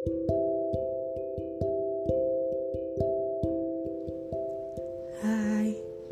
[0.00, 0.08] Hai,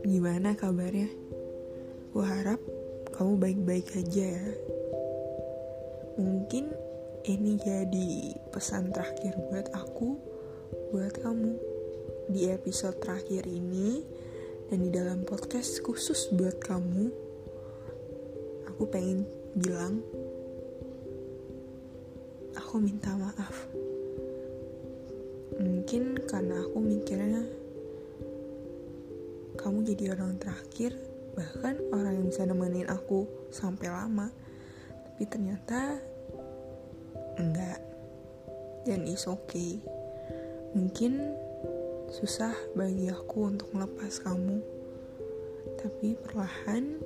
[0.04, 1.08] gimana kabarnya?
[2.12, 2.60] Gue harap
[3.16, 4.44] kamu baik-baik aja ya.
[6.20, 6.68] Mungkin
[7.32, 10.20] ini jadi pesan terakhir buat aku,
[10.92, 11.56] buat kamu
[12.28, 14.04] di episode terakhir ini
[14.68, 17.08] dan di dalam podcast khusus buat kamu.
[18.68, 19.24] Aku pengen
[19.56, 20.04] bilang,
[22.68, 23.64] aku minta maaf.
[25.56, 27.40] Mungkin karena aku mikirnya
[29.56, 30.92] kamu jadi orang terakhir
[31.32, 34.28] bahkan orang yang bisa nemenin aku sampai lama.
[34.84, 35.96] Tapi ternyata
[37.40, 37.80] enggak.
[38.84, 39.80] Dan is okay.
[40.76, 41.24] Mungkin
[42.12, 44.60] susah bagi aku untuk melepas kamu.
[45.80, 47.00] Tapi perlahan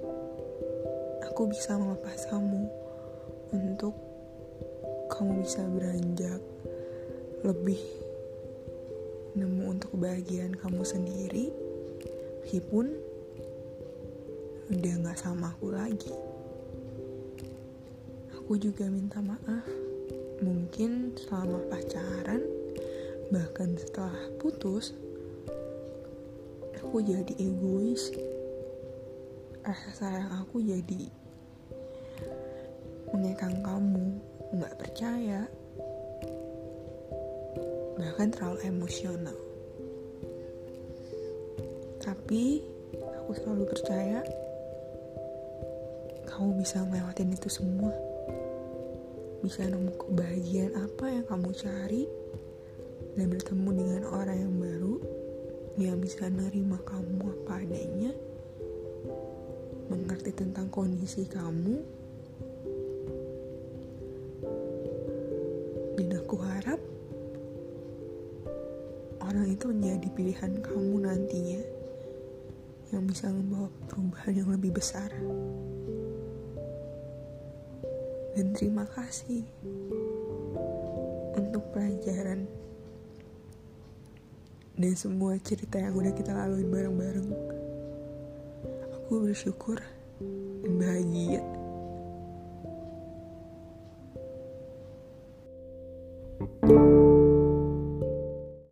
[1.23, 2.67] aku bisa melepas kamu
[3.55, 4.12] untuk
[5.13, 6.41] kamu bisa beranjak
[7.45, 7.85] lebih
[9.37, 11.53] nemu untuk kebahagiaan kamu sendiri
[12.53, 12.97] meskipun
[14.73, 16.13] udah gak sama aku lagi.
[18.41, 19.69] Aku juga minta maaf.
[20.41, 22.45] Mungkin selama pacaran
[23.29, 24.97] bahkan setelah putus
[26.81, 28.13] aku jadi egois.
[29.61, 31.09] Rasa sayang aku jadi
[33.13, 35.49] mengekang kamu nggak percaya
[37.97, 39.39] bahkan terlalu emosional.
[42.03, 42.61] Tapi
[43.01, 44.21] aku selalu percaya
[46.29, 47.93] kamu bisa melewatin itu semua.
[49.41, 52.05] Bisa nemu kebahagiaan apa yang kamu cari
[53.17, 54.95] dan bertemu dengan orang yang baru
[55.81, 58.13] yang bisa nerima kamu apa adanya,
[59.89, 61.81] mengerti tentang kondisi kamu,
[65.97, 66.81] dan aku harap
[69.23, 71.63] orang itu menjadi pilihan kamu nantinya
[72.93, 75.09] yang bisa membawa perubahan yang lebih besar.
[78.33, 79.45] Dan terima kasih
[81.37, 82.49] untuk pelajaran
[84.77, 87.29] dan semua cerita yang udah kita lalui bareng-bareng.
[89.01, 89.81] Aku bersyukur
[90.65, 91.62] dan bahagia
[96.43, 96.82] Thank you.